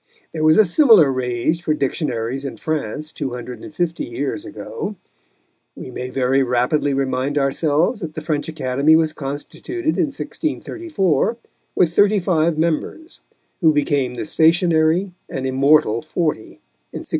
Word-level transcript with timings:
There 0.33 0.43
was 0.43 0.57
a 0.57 0.65
similar 0.65 1.11
rage 1.11 1.61
for 1.61 1.75
dictionaries 1.75 2.43
in 2.43 2.57
France 2.57 3.11
two 3.11 3.33
hundred 3.33 3.63
and 3.63 3.71
fifty 3.71 4.03
years 4.03 4.45
ago. 4.45 4.95
We 5.75 5.91
may 5.91 6.09
very 6.09 6.41
rapidly 6.41 6.91
remind 6.95 7.37
ourselves 7.37 7.99
that 7.99 8.15
the 8.15 8.21
French 8.21 8.49
Academy 8.49 8.95
was 8.95 9.13
constituted 9.13 9.99
in 9.99 10.05
1634 10.07 11.37
with 11.75 11.93
thirty 11.95 12.17
five 12.19 12.57
members, 12.57 13.21
who 13.59 13.71
became 13.73 14.15
the 14.15 14.25
stationary 14.25 15.13
and 15.29 15.45
immortal 15.45 16.01
Forty 16.01 16.63
in 16.91 17.01
1639. 17.05 17.05